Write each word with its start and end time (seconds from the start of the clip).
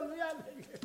할렐루야. 0.00 0.79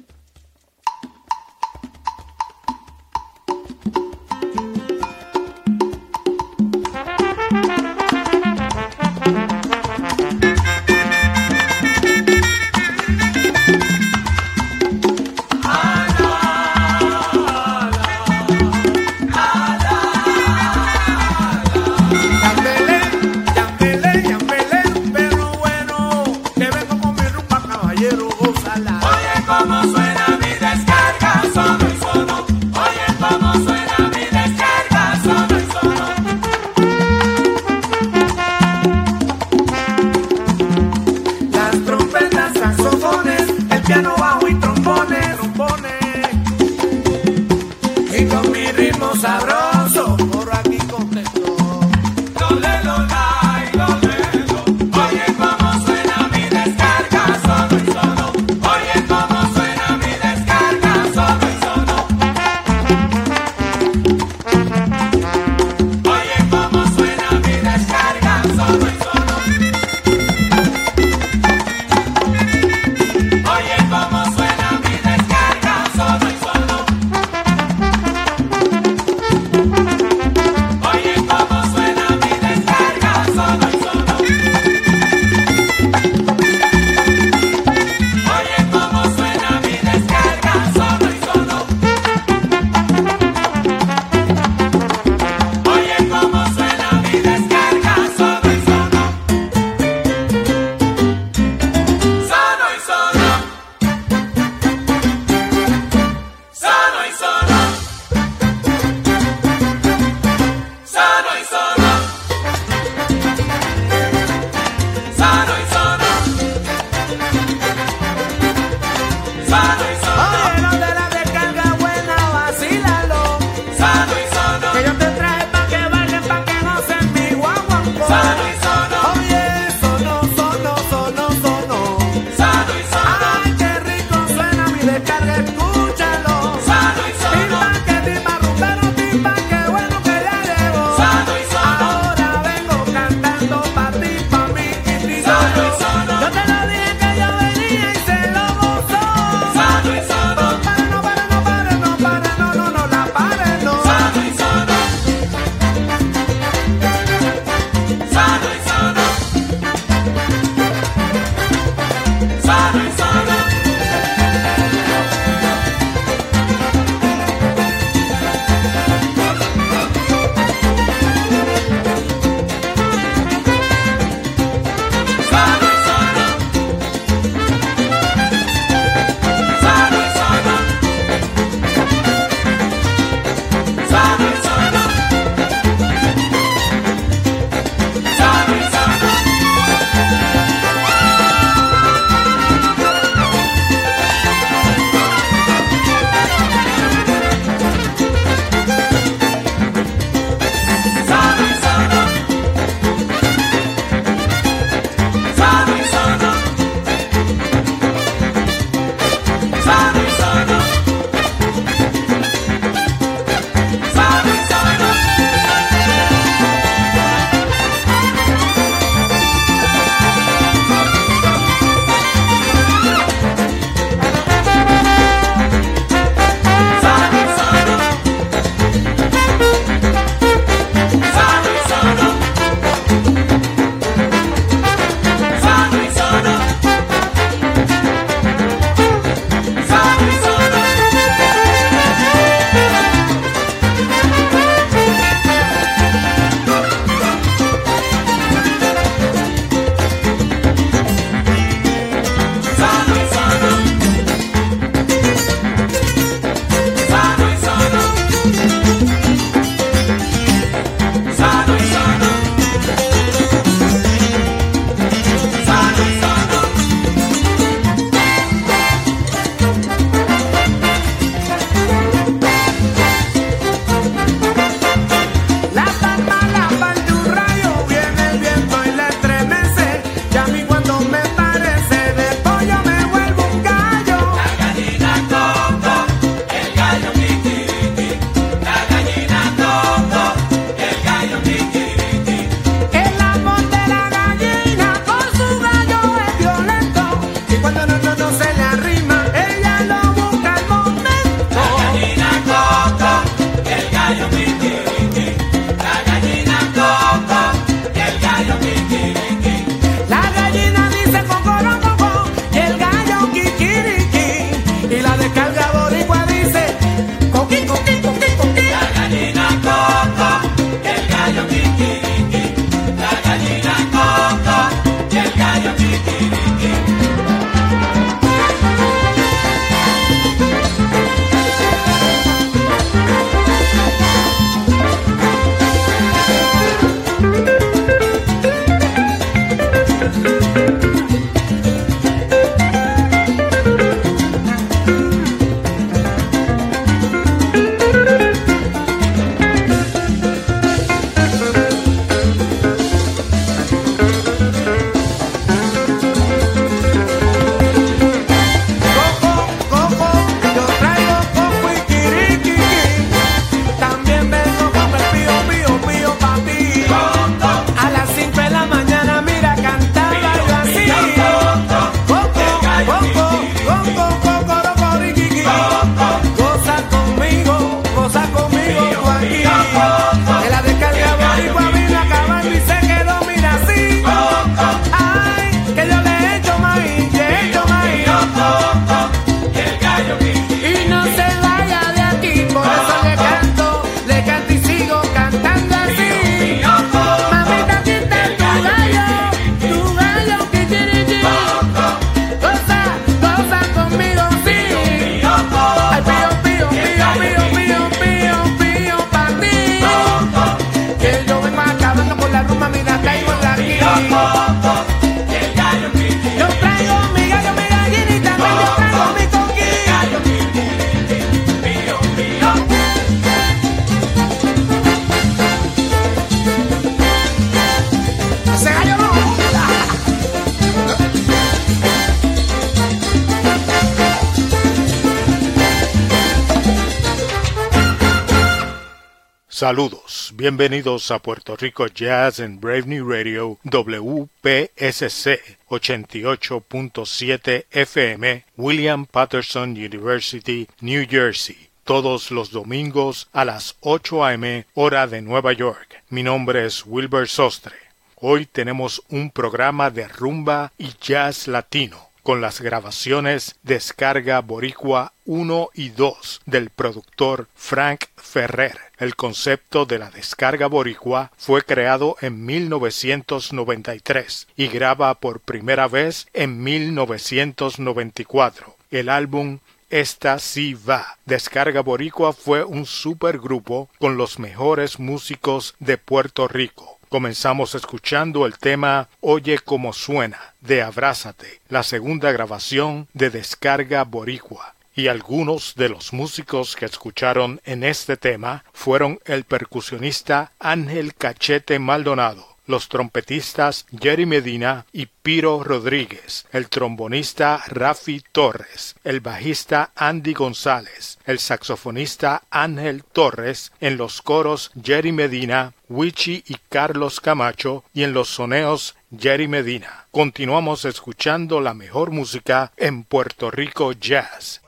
Saludos, 439.36 440.14
bienvenidos 440.16 440.92
a 440.92 441.00
Puerto 441.00 441.36
Rico 441.36 441.68
Jazz 441.68 442.22
en 442.22 442.40
Brave 442.40 442.80
Radio 442.80 443.38
WPSC 443.44 445.20
88.7 445.50 447.46
FM, 447.52 448.24
William 448.38 448.86
Patterson 448.86 449.50
University, 449.50 450.48
New 450.62 450.88
Jersey. 450.90 451.50
Todos 451.66 452.12
los 452.12 452.32
domingos 452.32 453.10
a 453.12 453.26
las 453.26 453.58
8 453.60 454.06
a.m. 454.06 454.46
hora 454.54 454.88
de 454.88 455.02
Nueva 455.02 455.34
York. 455.34 455.84
Mi 455.90 456.02
nombre 456.02 456.46
es 456.46 456.66
Wilbur 456.66 457.10
Sostre. 457.10 457.58
Hoy 457.98 458.28
tenemos 458.28 458.82
un 458.88 459.12
programa 459.12 459.70
de 459.70 459.86
rumba 459.90 460.54
y 460.58 460.70
jazz 460.80 461.28
latino 461.28 461.85
con 462.06 462.22
las 462.22 462.40
grabaciones 462.40 463.36
Descarga 463.42 464.22
Boricua 464.22 464.94
1 465.06 465.50
y 465.56 465.70
2 465.70 466.22
del 466.28 466.52
productor 466.52 467.28
Frank 467.34 467.86
Ferrer. 467.96 468.60
El 468.78 468.96
concepto 468.96 469.66
de 469.66 469.80
la 469.80 469.90
descarga 469.90 470.46
boricua 470.46 471.12
fue 471.18 471.42
creado 471.42 471.98
en 472.02 472.24
1993 472.24 474.28
y 474.38 474.50
graba 474.50 474.94
por 474.94 475.20
primera 475.20 475.68
vez 475.68 476.06
en 476.14 476.44
1994. 476.44 478.56
El 478.70 478.90
álbum 478.90 479.40
esta 479.72 480.20
sí 480.20 480.54
va. 480.54 481.00
Descarga 481.06 481.62
Boricua 481.62 482.14
fue 482.14 482.44
un 482.44 482.68
supergrupo 482.68 483.68
con 483.80 483.98
los 483.98 484.20
mejores 484.20 484.80
músicos 484.80 485.56
de 485.58 485.80
Puerto 485.80 486.28
Rico 486.28 486.75
Comenzamos 486.90 487.56
escuchando 487.56 488.26
el 488.26 488.38
tema 488.38 488.90
Oye 489.02 489.40
como 489.40 489.74
suena 489.74 490.36
de 490.42 490.62
Abrázate, 490.62 491.42
la 491.50 491.64
segunda 491.64 492.12
grabación 492.12 492.88
de 492.94 493.10
Descarga 493.10 493.84
Boricua. 493.84 494.56
Y 494.76 494.88
algunos 494.88 495.56
de 495.56 495.70
los 495.70 495.94
músicos 495.94 496.56
que 496.56 496.66
escucharon 496.66 497.42
en 497.46 497.64
este 497.64 497.98
tema 497.98 498.44
fueron 498.54 499.00
el 499.06 499.24
percusionista 499.24 500.32
Ángel 500.38 500.94
Cachete 500.94 501.60
Maldonado, 501.60 502.35
los 502.48 502.70
trompetistas 502.70 503.66
Jerry 503.80 504.06
Medina 504.06 504.66
y 504.72 504.88
Piro 504.88 505.44
Rodríguez, 505.44 506.26
el 506.32 506.50
trombonista 506.50 507.44
Rafi 507.48 508.04
Torres, 508.12 508.76
el 508.84 509.00
bajista 509.00 509.72
Andy 509.76 510.14
González, 510.14 510.98
el 511.06 511.20
saxofonista 511.20 512.24
Ángel 512.30 512.84
Torres, 512.84 513.52
en 513.60 513.78
los 513.78 514.02
coros 514.02 514.52
Jerry 514.64 514.92
Medina, 514.92 515.54
Wichi 515.70 516.24
y 516.28 516.36
Carlos 516.50 517.00
Camacho 517.00 517.64
y 517.74 517.84
en 517.84 517.94
los 517.94 518.10
soneos 518.10 518.76
Jerry 518.98 519.28
Medina. 519.28 519.86
Continuamos 519.92 520.66
escuchando 520.66 521.42
la 521.42 521.54
mejor 521.54 521.92
música 521.92 522.52
en 522.58 522.84
Puerto 522.84 523.32
Rico 523.32 523.72
Jazz. 523.74 524.42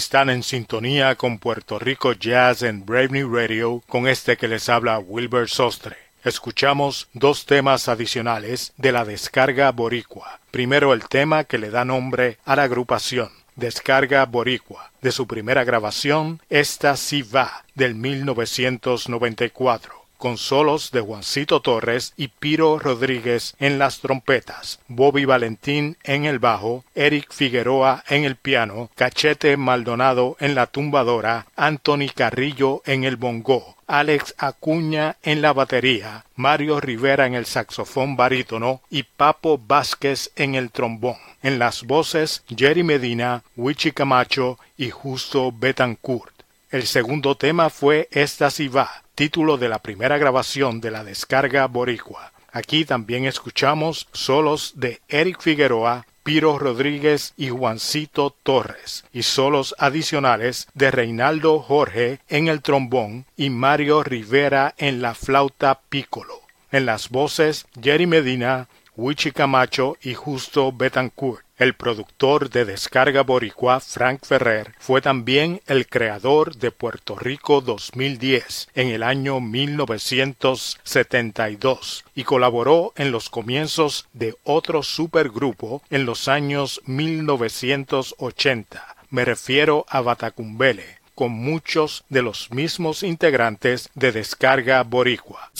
Están 0.00 0.30
en 0.30 0.42
sintonía 0.42 1.14
con 1.16 1.38
Puerto 1.38 1.78
Rico 1.78 2.14
Jazz 2.14 2.62
en 2.62 2.86
Brave 2.86 3.22
Radio 3.30 3.82
con 3.86 4.08
este 4.08 4.38
que 4.38 4.48
les 4.48 4.70
habla 4.70 4.98
Wilbur 4.98 5.50
Sostre. 5.50 5.98
Escuchamos 6.24 7.08
dos 7.12 7.44
temas 7.44 7.86
adicionales 7.86 8.72
de 8.78 8.92
la 8.92 9.04
descarga 9.04 9.70
boricua. 9.72 10.40
Primero 10.50 10.94
el 10.94 11.06
tema 11.06 11.44
que 11.44 11.58
le 11.58 11.68
da 11.68 11.84
nombre 11.84 12.38
a 12.46 12.56
la 12.56 12.62
agrupación, 12.62 13.28
Descarga 13.56 14.24
Boricua, 14.24 14.90
de 15.02 15.12
su 15.12 15.26
primera 15.26 15.64
grabación, 15.64 16.40
Esta 16.48 16.96
sí 16.96 17.20
va, 17.20 17.66
del 17.74 17.94
1994 17.94 19.99
con 20.20 20.36
solos 20.36 20.90
de 20.90 21.00
Juancito 21.00 21.62
Torres 21.62 22.12
y 22.14 22.28
Piro 22.28 22.78
Rodríguez 22.78 23.54
en 23.58 23.78
las 23.78 24.00
trompetas, 24.00 24.78
Bobby 24.86 25.24
Valentín 25.24 25.96
en 26.04 26.26
el 26.26 26.38
bajo, 26.38 26.84
Eric 26.94 27.32
Figueroa 27.32 28.04
en 28.06 28.24
el 28.24 28.36
piano, 28.36 28.90
Cachete 28.96 29.56
Maldonado 29.56 30.36
en 30.38 30.54
la 30.54 30.66
tumbadora, 30.66 31.46
Anthony 31.56 32.10
Carrillo 32.14 32.82
en 32.84 33.04
el 33.04 33.16
bongo, 33.16 33.76
Alex 33.86 34.34
Acuña 34.36 35.16
en 35.22 35.40
la 35.40 35.54
batería, 35.54 36.26
Mario 36.36 36.80
Rivera 36.80 37.26
en 37.26 37.34
el 37.34 37.46
saxofón 37.46 38.14
barítono 38.14 38.82
y 38.90 39.04
Papo 39.04 39.56
Vázquez 39.58 40.32
en 40.36 40.54
el 40.54 40.70
trombón. 40.70 41.16
En 41.42 41.58
las 41.58 41.84
voces, 41.84 42.44
Jerry 42.54 42.82
Medina, 42.82 43.42
Wichi 43.56 43.92
Camacho 43.92 44.58
y 44.76 44.90
Justo 44.90 45.50
Betancourt. 45.50 46.34
El 46.70 46.86
segundo 46.86 47.36
tema 47.36 47.70
fue 47.70 48.08
Esta 48.12 48.50
si 48.50 48.68
va, 48.68 49.02
título 49.20 49.58
de 49.58 49.68
la 49.68 49.80
primera 49.80 50.16
grabación 50.16 50.80
de 50.80 50.90
la 50.90 51.04
descarga 51.04 51.66
boricua. 51.66 52.32
Aquí 52.52 52.86
también 52.86 53.26
escuchamos 53.26 54.08
solos 54.14 54.72
de 54.76 55.02
Eric 55.10 55.42
Figueroa, 55.42 56.06
Piro 56.22 56.58
Rodríguez 56.58 57.34
y 57.36 57.50
Juancito 57.50 58.34
Torres, 58.42 59.04
y 59.12 59.24
solos 59.24 59.74
adicionales 59.76 60.68
de 60.72 60.90
Reinaldo 60.90 61.58
Jorge 61.58 62.20
en 62.30 62.48
el 62.48 62.62
trombón 62.62 63.26
y 63.36 63.50
Mario 63.50 64.02
Rivera 64.02 64.74
en 64.78 65.02
la 65.02 65.12
flauta 65.12 65.80
pícolo. 65.90 66.40
En 66.72 66.86
las 66.86 67.10
voces, 67.10 67.66
Jerry 67.78 68.06
Medina, 68.06 68.68
Wichi 69.00 69.32
Camacho 69.32 69.96
y 70.02 70.12
Justo 70.12 70.72
Betancourt. 70.72 71.42
El 71.56 71.72
productor 71.72 72.50
de 72.50 72.66
Descarga 72.66 73.22
Boricua, 73.22 73.80
Frank 73.80 74.26
Ferrer, 74.26 74.74
fue 74.78 75.00
también 75.00 75.62
el 75.66 75.86
creador 75.86 76.54
de 76.56 76.70
Puerto 76.70 77.16
Rico 77.16 77.62
2010 77.62 78.68
en 78.74 78.88
el 78.88 79.02
año 79.02 79.40
1972 79.40 82.04
y 82.14 82.24
colaboró 82.24 82.92
en 82.94 83.10
los 83.10 83.30
comienzos 83.30 84.06
de 84.12 84.36
otro 84.44 84.82
supergrupo 84.82 85.80
en 85.88 86.04
los 86.04 86.28
años 86.28 86.82
1980. 86.84 88.96
Me 89.08 89.24
refiero 89.24 89.86
a 89.88 90.02
Batacumbele, 90.02 90.98
con 91.14 91.32
muchos 91.32 92.04
de 92.10 92.20
los 92.20 92.50
mismos 92.50 93.02
integrantes 93.02 93.88
de 93.94 94.12
Descarga 94.12 94.82
Boricua. 94.82 95.50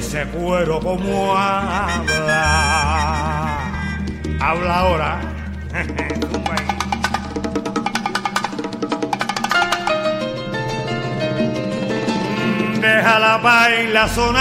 Ese 0.00 0.24
cuero 0.28 0.80
como 0.80 1.36
habla. 1.36 2.40
Habla 4.40 4.78
ahora. 4.78 5.20
Deja 12.80 13.18
la 13.18 13.36
baila 13.36 14.08
sonar. 14.08 14.40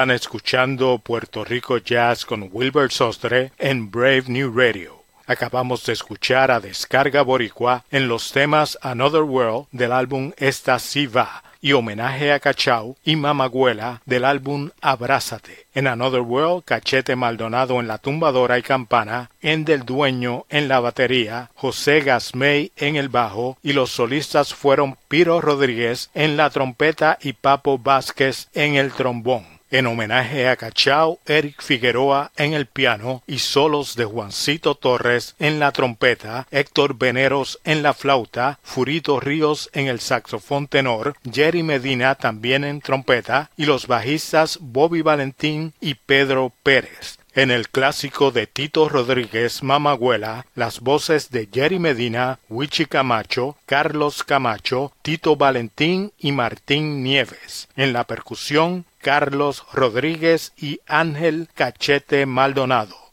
Están 0.00 0.12
escuchando 0.12 0.96
Puerto 0.96 1.44
Rico 1.44 1.76
Jazz 1.76 2.24
con 2.24 2.48
Wilbur 2.50 2.90
Sostre 2.90 3.52
en 3.58 3.90
Brave 3.90 4.24
New 4.28 4.50
Radio. 4.50 5.02
Acabamos 5.26 5.84
de 5.84 5.92
escuchar 5.92 6.50
a 6.50 6.58
Descarga 6.58 7.20
Boricua 7.20 7.84
en 7.90 8.08
los 8.08 8.32
temas 8.32 8.78
Another 8.80 9.24
World 9.24 9.66
del 9.72 9.92
álbum 9.92 10.32
Esta 10.38 10.78
Si 10.78 11.06
Va 11.06 11.42
y 11.60 11.72
homenaje 11.72 12.32
a 12.32 12.40
Cachao 12.40 12.96
y 13.04 13.16
Mamagüela 13.16 14.00
del 14.06 14.24
álbum 14.24 14.70
Abrázate. 14.80 15.66
En 15.74 15.86
Another 15.86 16.22
World, 16.22 16.64
Cachete 16.64 17.14
Maldonado 17.14 17.78
en 17.78 17.86
la 17.86 17.98
tumbadora 17.98 18.58
y 18.58 18.62
campana, 18.62 19.28
en 19.42 19.66
Del 19.66 19.84
Dueño 19.84 20.46
en 20.48 20.68
la 20.68 20.80
batería, 20.80 21.50
José 21.56 22.00
Gasmey 22.00 22.72
en 22.76 22.96
el 22.96 23.10
bajo 23.10 23.58
y 23.62 23.74
los 23.74 23.90
solistas 23.90 24.54
fueron 24.54 24.96
Piro 25.08 25.42
Rodríguez 25.42 26.08
en 26.14 26.38
la 26.38 26.48
trompeta 26.48 27.18
y 27.20 27.34
Papo 27.34 27.76
Vázquez 27.76 28.48
en 28.54 28.76
el 28.76 28.92
trombón 28.92 29.59
en 29.70 29.86
homenaje 29.86 30.48
a 30.48 30.56
Cachao, 30.56 31.20
Eric 31.26 31.62
Figueroa 31.62 32.32
en 32.36 32.54
el 32.54 32.66
piano 32.66 33.22
y 33.26 33.38
solos 33.38 33.96
de 33.96 34.04
Juancito 34.04 34.74
Torres 34.74 35.34
en 35.38 35.60
la 35.60 35.72
trompeta, 35.72 36.46
Héctor 36.50 36.96
Veneros 36.96 37.60
en 37.64 37.82
la 37.82 37.94
flauta, 37.94 38.58
Furito 38.62 39.20
Ríos 39.20 39.70
en 39.72 39.86
el 39.86 40.00
saxofón 40.00 40.68
tenor, 40.68 41.16
Jerry 41.30 41.62
Medina 41.62 42.14
también 42.14 42.64
en 42.64 42.80
trompeta 42.80 43.50
y 43.56 43.66
los 43.66 43.86
bajistas 43.86 44.58
Bobby 44.60 45.02
Valentín 45.02 45.74
y 45.80 45.94
Pedro 45.94 46.52
Pérez. 46.62 47.20
En 47.32 47.52
el 47.52 47.68
clásico 47.68 48.32
de 48.32 48.48
Tito 48.48 48.88
Rodríguez 48.88 49.62
Mamagüela, 49.62 50.46
las 50.56 50.80
voces 50.80 51.30
de 51.30 51.48
Jerry 51.52 51.78
Medina, 51.78 52.40
Wichi 52.48 52.86
Camacho, 52.86 53.56
Carlos 53.66 54.24
Camacho, 54.24 54.92
Tito 55.02 55.36
Valentín 55.36 56.12
y 56.18 56.32
Martín 56.32 57.04
Nieves. 57.04 57.68
En 57.76 57.92
la 57.92 58.02
percusión, 58.02 58.84
Carlos 59.00 59.64
Rodríguez 59.72 60.52
y 60.56 60.80
Ángel 60.86 61.48
Cachete 61.54 62.26
Maldonado. 62.26 63.09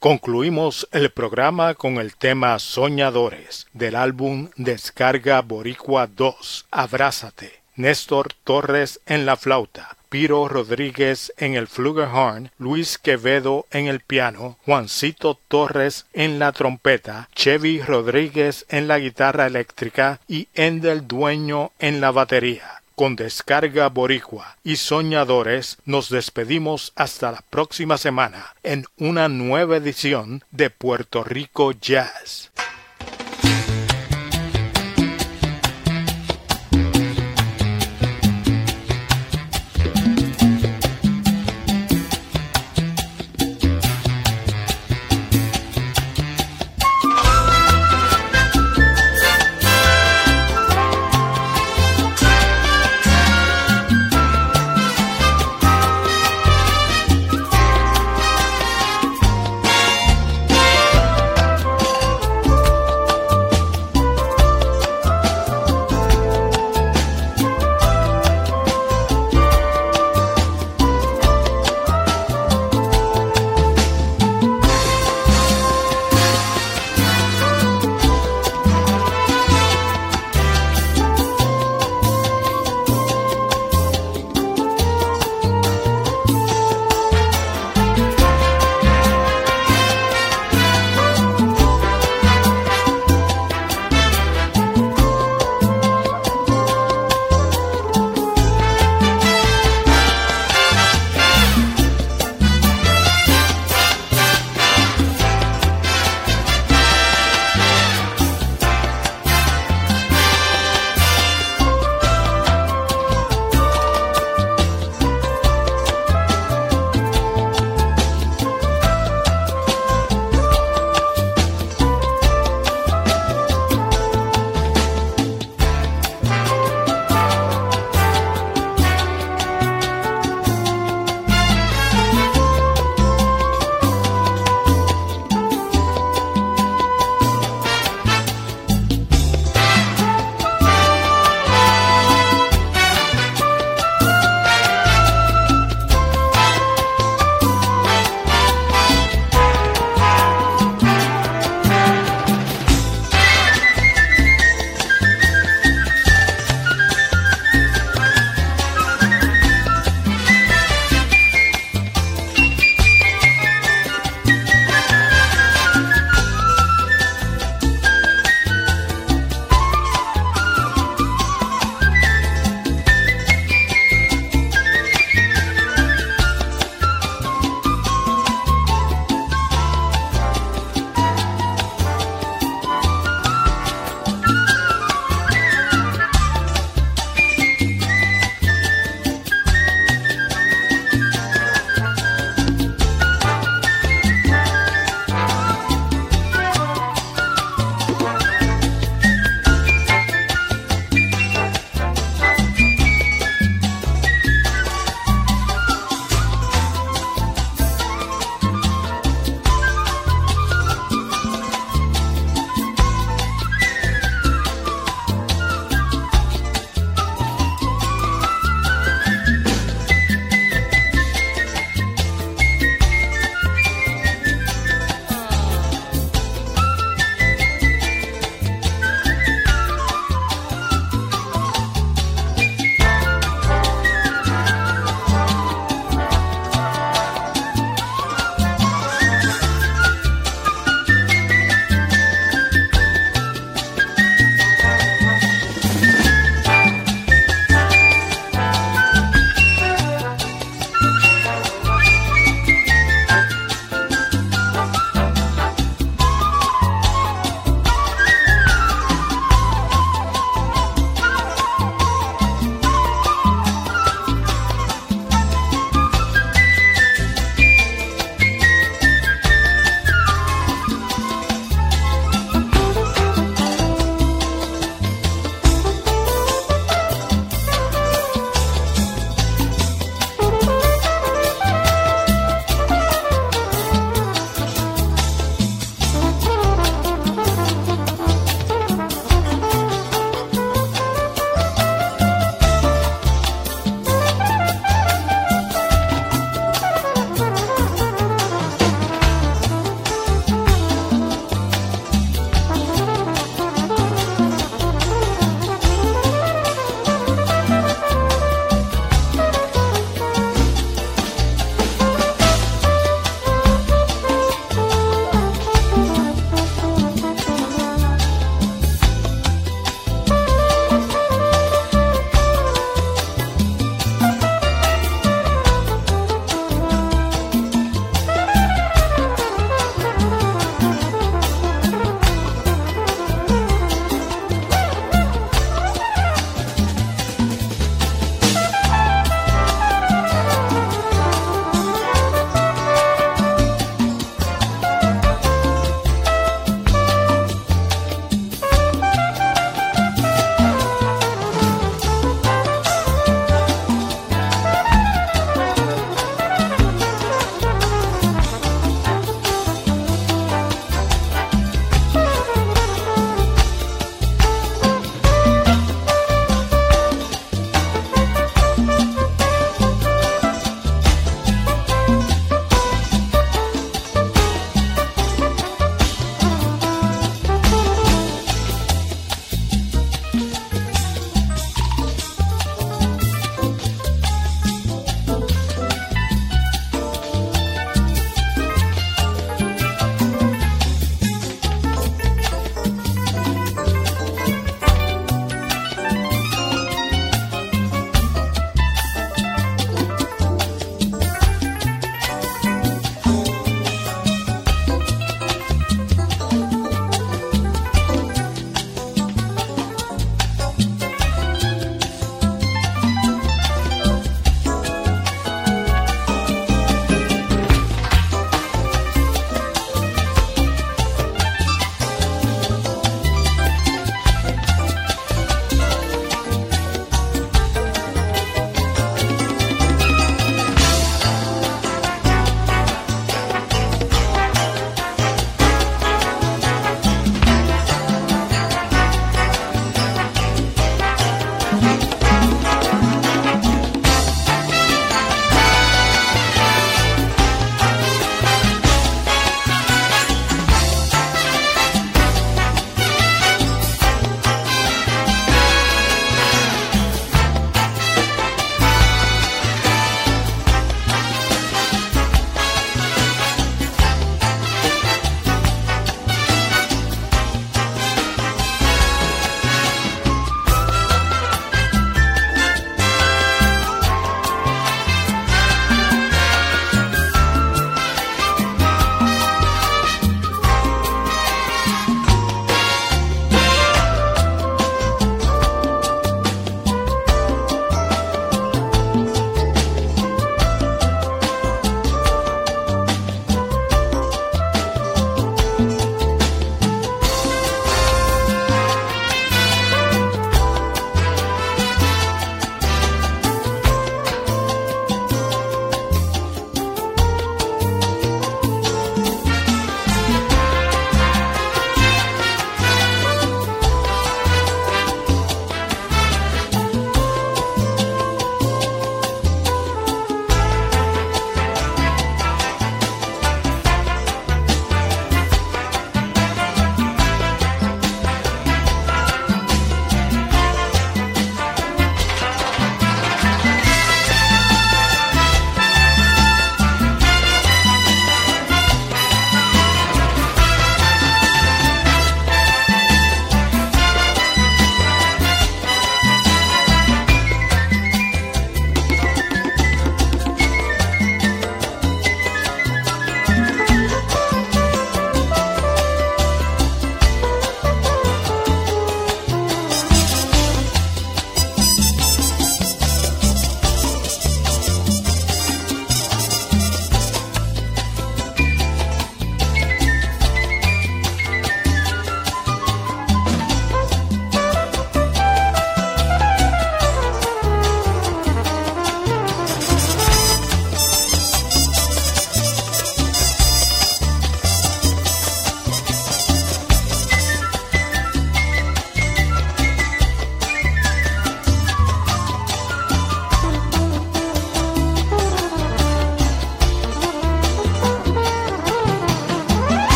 Concluimos 0.00 0.88
el 0.92 1.10
programa 1.10 1.74
con 1.74 1.96
el 1.96 2.14
tema 2.14 2.60
Soñadores 2.60 3.66
del 3.72 3.96
álbum 3.96 4.48
Descarga 4.54 5.42
Boricua 5.42 6.06
2, 6.06 6.66
Abrázate. 6.70 7.58
Néstor 7.74 8.32
Torres 8.44 9.00
en 9.06 9.26
la 9.26 9.36
flauta, 9.36 9.96
Piro 10.08 10.48
Rodríguez 10.48 11.32
en 11.36 11.54
el 11.54 11.66
flugelhorn, 11.66 12.50
Luis 12.58 12.98
Quevedo 12.98 13.66
en 13.72 13.86
el 13.86 14.00
piano, 14.00 14.56
Juancito 14.64 15.38
Torres 15.48 16.06
en 16.12 16.38
la 16.38 16.52
trompeta, 16.52 17.28
Chevy 17.34 17.80
Rodríguez 17.82 18.66
en 18.68 18.86
la 18.86 19.00
guitarra 19.00 19.46
eléctrica 19.46 20.20
y 20.28 20.48
Endel 20.54 21.08
Dueño 21.08 21.72
en 21.80 22.00
la 22.00 22.12
batería 22.12 22.77
con 22.98 23.14
descarga 23.14 23.88
boricua 23.90 24.56
y 24.64 24.74
soñadores 24.74 25.78
nos 25.84 26.08
despedimos 26.10 26.92
hasta 26.96 27.30
la 27.30 27.44
próxima 27.48 27.96
semana 27.96 28.56
en 28.64 28.86
una 28.98 29.28
nueva 29.28 29.76
edición 29.76 30.42
de 30.50 30.68
Puerto 30.68 31.22
Rico 31.22 31.70
Jazz. 31.70 32.50